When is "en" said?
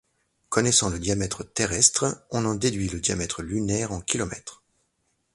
2.45-2.55, 3.91-4.01